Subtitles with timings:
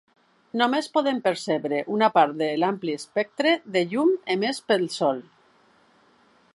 [0.59, 5.23] Només podem percebre una part de l'ampli espectre de llum emès pel sol.